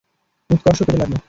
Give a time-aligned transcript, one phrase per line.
[0.49, 1.13] উৎকর্ষ পেতে লাগল।